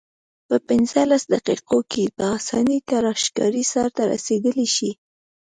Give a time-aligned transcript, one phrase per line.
[0.47, 4.91] په پنځلس دقیقو کې په اسانۍ تراشکاري سرته رسیدلای شي.